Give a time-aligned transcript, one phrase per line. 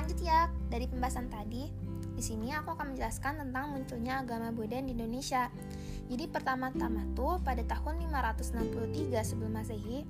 [0.00, 1.68] lanjut ya dari pembahasan tadi.
[2.16, 5.52] Di sini aku akan menjelaskan tentang munculnya agama Buddha di Indonesia.
[6.08, 10.08] Jadi pertama-tama tuh pada tahun 563 sebelum Masehi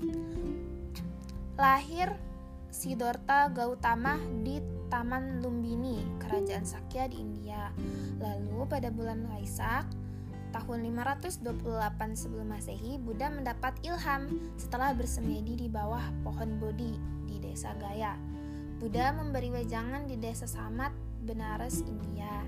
[1.59, 2.15] lahir
[2.71, 4.15] Siddhartha Gautama
[4.47, 7.75] di Taman Lumbini, Kerajaan Sakya di India.
[8.23, 9.91] Lalu pada bulan Waisak
[10.55, 11.51] tahun 528
[12.15, 16.95] sebelum Masehi, Buddha mendapat ilham setelah bersemedi di bawah pohon Bodhi
[17.27, 18.30] di desa Gaya.
[18.81, 20.97] Buddha memberi wejangan di desa Samat,
[21.29, 22.41] Benares, India.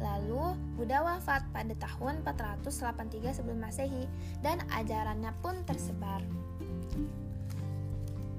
[0.00, 4.08] Lalu Buddha wafat pada tahun 483 sebelum Masehi
[4.40, 6.24] dan ajarannya pun tersebar.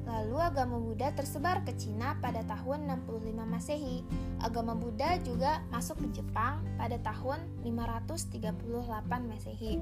[0.10, 4.02] Lalu agama Buddha tersebar ke Cina pada tahun 65 Masehi.
[4.42, 8.66] Agama Buddha juga masuk ke Jepang pada tahun 538
[9.30, 9.78] Masehi.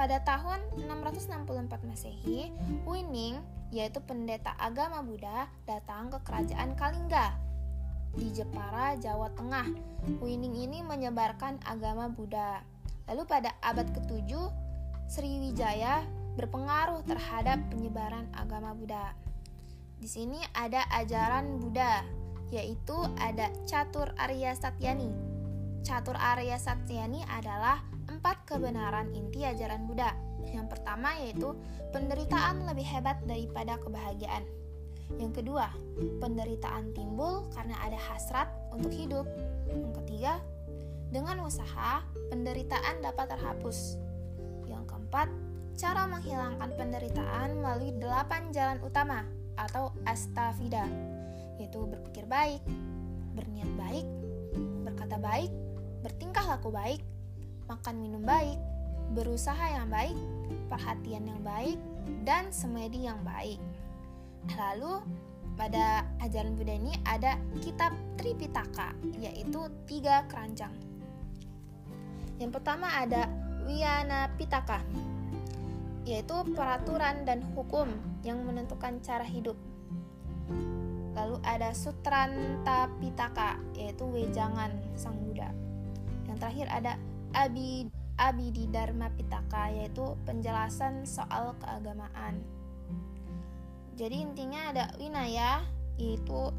[0.00, 2.48] Pada tahun 664 Masehi,
[2.88, 3.36] Huining,
[3.70, 7.48] yaitu pendeta agama Buddha, datang ke kerajaan Kalingga
[8.16, 9.68] di Jepara, Jawa Tengah.
[10.22, 12.64] Huining ini menyebarkan agama Buddha.
[13.08, 14.30] Lalu pada abad ke-7,
[15.08, 16.04] Sriwijaya
[16.36, 19.12] berpengaruh terhadap penyebaran agama Buddha.
[19.98, 22.04] Di sini ada ajaran Buddha,
[22.54, 25.10] yaitu ada Catur Arya Satyani.
[25.82, 30.27] Catur Arya Satyani adalah empat kebenaran inti ajaran Buddha.
[30.46, 31.54] Yang pertama yaitu
[31.90, 34.44] penderitaan lebih hebat daripada kebahagiaan.
[35.16, 35.72] Yang kedua,
[36.20, 39.24] penderitaan timbul karena ada hasrat untuk hidup.
[39.72, 40.36] Yang ketiga,
[41.08, 43.96] dengan usaha, penderitaan dapat terhapus.
[44.68, 45.28] Yang keempat,
[45.80, 49.24] cara menghilangkan penderitaan melalui delapan jalan utama
[49.56, 50.84] atau astafida,
[51.56, 52.60] yaitu berpikir baik,
[53.32, 54.06] berniat baik,
[54.84, 55.50] berkata baik,
[56.04, 57.00] bertingkah laku baik,
[57.64, 58.60] makan minum baik,
[59.12, 60.16] berusaha yang baik,
[60.68, 61.78] perhatian yang baik,
[62.24, 63.60] dan semedi yang baik.
[64.56, 65.04] Lalu
[65.58, 70.72] pada ajaran Buddha ini ada kitab Tripitaka, yaitu tiga keranjang.
[72.38, 73.26] Yang pertama ada
[73.66, 74.80] Wiyana Pitaka,
[76.06, 77.90] yaitu peraturan dan hukum
[78.22, 79.58] yang menentukan cara hidup.
[81.18, 85.50] Lalu ada Sutranta Pitaka, yaitu wejangan Sang Buddha.
[86.30, 86.92] Yang terakhir ada
[87.34, 92.42] Abi Abidi Dharma Pitaka, yaitu penjelasan soal keagamaan.
[93.94, 95.62] Jadi intinya ada Winaya,
[95.98, 96.50] yaitu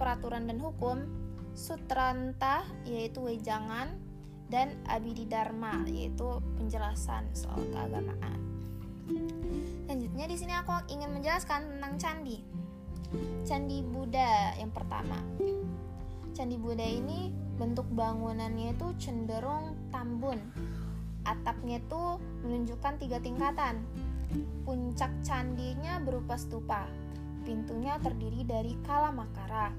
[0.00, 1.04] peraturan dan hukum,
[1.52, 3.92] Sutranta, yaitu wejangan,
[4.48, 8.40] dan Abidi Dharma, yaitu penjelasan soal keagamaan.
[9.84, 12.40] Selanjutnya di sini aku ingin menjelaskan tentang candi.
[13.44, 15.20] Candi Buddha yang pertama.
[16.32, 17.28] Candi Buddha ini
[17.60, 20.40] bentuk bangunannya itu cenderung tambun.
[21.22, 23.82] Atapnya itu menunjukkan tiga tingkatan.
[24.66, 26.88] Puncak candinya berupa stupa.
[27.42, 29.70] Pintunya terdiri dari kala makara.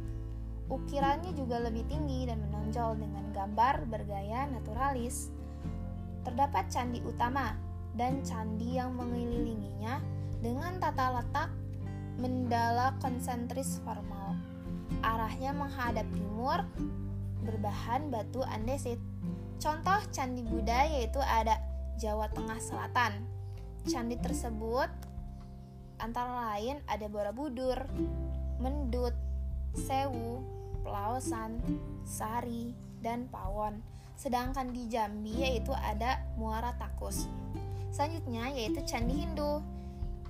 [0.71, 5.31] Ukirannya juga lebih tinggi dan menonjol dengan gambar bergaya naturalis.
[6.23, 7.51] Terdapat candi utama,
[7.93, 10.01] dan candi yang mengelilinginya
[10.41, 11.49] dengan tata letak
[12.17, 14.37] mendala konsentris formal.
[15.01, 16.63] Arahnya menghadap timur,
[17.43, 18.97] berbahan batu andesit.
[19.59, 21.59] Contoh candi Buddha yaitu ada
[21.99, 23.27] Jawa Tengah Selatan.
[23.83, 24.89] Candi tersebut
[25.99, 27.77] antara lain ada Borobudur,
[28.59, 29.15] Mendut,
[29.75, 30.43] Sewu,
[30.83, 31.59] Pelawasan,
[32.03, 33.83] Sari, dan Pawon.
[34.15, 37.27] Sedangkan di Jambi yaitu ada Muara Takus.
[37.91, 39.61] Selanjutnya yaitu candi Hindu.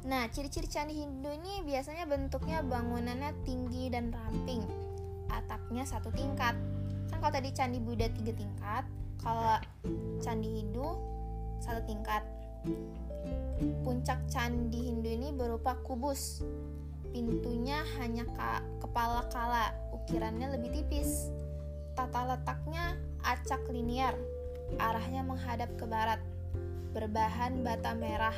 [0.03, 4.65] Nah, ciri-ciri candi Hindu ini biasanya bentuknya bangunannya tinggi dan ramping.
[5.31, 6.57] Atapnya satu tingkat.
[7.13, 8.89] Kan kalau tadi candi Buddha tiga tingkat,
[9.21, 9.61] kalau
[10.17, 10.97] candi Hindu
[11.61, 12.25] satu tingkat.
[13.85, 16.41] Puncak candi Hindu ini berupa kubus.
[17.13, 21.29] Pintunya hanya ka kepala kala, ukirannya lebih tipis.
[21.93, 24.17] Tata letaknya acak linier,
[24.81, 26.17] arahnya menghadap ke barat
[26.97, 28.33] berbahan bata merah.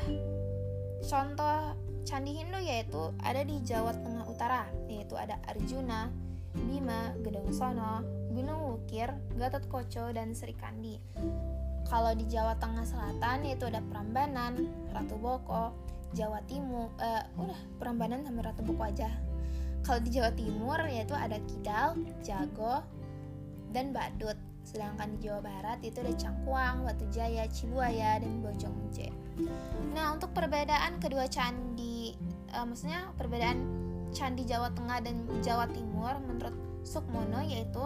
[1.00, 6.12] Contoh candi Hindu yaitu ada di Jawa Tengah Utara, yaitu ada Arjuna,
[6.52, 11.00] Bima, Gedong Sono, Gunung Wukir, Gatot Koco, dan Serikandi.
[11.88, 15.72] Kalau di Jawa Tengah Selatan yaitu ada Prambanan, Ratu Boko,
[16.12, 19.08] Jawa Timur, uh, udah Prambanan sampai Ratu Boko aja.
[19.88, 22.84] Kalau di Jawa Timur yaitu ada Kidal, Jago,
[23.72, 24.36] dan Badut.
[24.68, 29.14] Sedangkan di Jawa Barat itu ada Cangkuang, Batu Jaya, Cibuaya, dan Bojongje.
[29.96, 32.18] Nah, untuk perbedaan kedua candi,
[32.52, 33.64] uh, maksudnya perbedaan
[34.12, 36.56] candi Jawa Tengah dan Jawa Timur menurut
[36.86, 37.82] Sukmono yaitu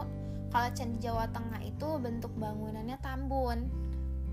[0.49, 3.69] kalau candi Jawa Tengah itu bentuk bangunannya tambun,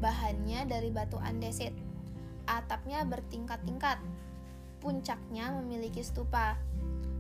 [0.00, 1.72] bahannya dari batu andesit,
[2.48, 4.00] atapnya bertingkat-tingkat,
[4.80, 6.56] puncaknya memiliki stupa.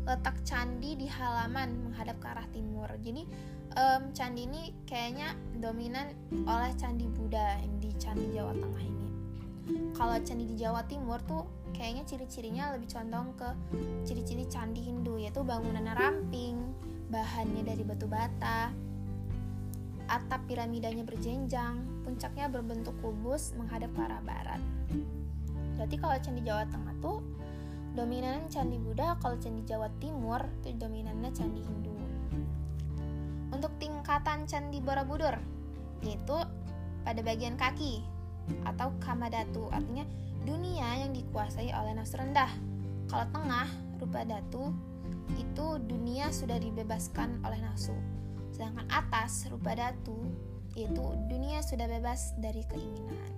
[0.06, 2.86] letak candi di halaman menghadap ke arah timur.
[3.02, 3.26] Jadi
[3.74, 6.14] um, candi ini kayaknya dominan
[6.46, 9.10] oleh candi Buddha yang di candi Jawa Tengah ini.
[9.98, 11.42] Kalau candi di Jawa Timur tuh
[11.74, 13.50] kayaknya ciri-cirinya lebih condong ke
[14.06, 16.54] ciri-ciri candi Hindu yaitu bangunannya ramping,
[17.10, 18.70] bahannya dari batu bata,
[20.06, 24.62] atap piramidanya berjenjang, puncaknya berbentuk kubus menghadap ke arah barat.
[25.76, 27.18] Berarti kalau candi Jawa Tengah tuh
[27.98, 31.94] dominan candi Buddha, kalau candi Jawa Timur itu dominannya candi Hindu.
[33.50, 35.36] Untuk tingkatan candi Borobudur
[36.04, 36.36] yaitu
[37.02, 38.04] pada bagian kaki
[38.62, 40.06] atau kamadatu, artinya
[40.46, 42.50] dunia yang dikuasai oleh nafsu rendah.
[43.10, 43.66] Kalau tengah,
[43.98, 44.70] rupa datu
[45.36, 47.94] itu dunia sudah dibebaskan oleh nafsu.
[48.52, 50.16] Sedangkan atas, rupa datu
[50.76, 53.32] yaitu dunia sudah bebas dari keinginan.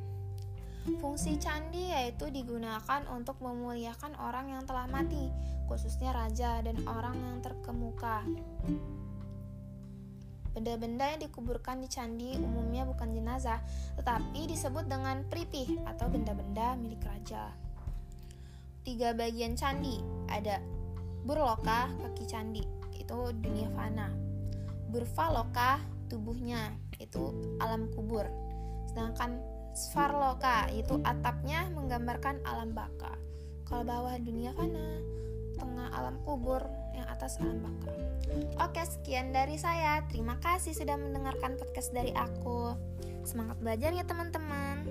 [0.99, 5.31] Fungsi candi yaitu digunakan untuk memuliakan orang yang telah mati,
[5.71, 8.27] khususnya raja dan orang yang terkemuka.
[10.57, 13.63] Benda-benda yang dikuburkan di candi umumnya bukan jenazah,
[13.95, 17.55] tetapi disebut dengan pripih atau benda-benda milik raja.
[18.83, 20.59] Tiga bagian candi ada
[21.29, 22.65] burloka, kaki candi,
[22.97, 24.09] itu dunia fana.
[24.89, 25.77] Burfaloka,
[26.09, 28.25] tubuhnya, itu alam kubur.
[28.89, 29.37] Sedangkan
[29.79, 33.15] Svarloka itu atapnya menggambarkan alam baka.
[33.63, 34.99] Kalau bawah dunia fana,
[35.55, 36.65] tengah alam kubur,
[36.99, 37.95] yang atas alam baka.
[38.59, 40.03] Oke, sekian dari saya.
[40.11, 42.75] Terima kasih sudah mendengarkan podcast dari aku.
[43.23, 44.83] Semangat belajar ya, teman-teman.